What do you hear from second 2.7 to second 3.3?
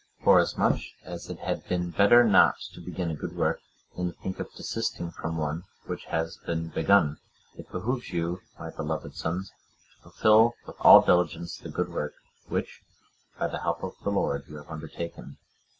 to begin a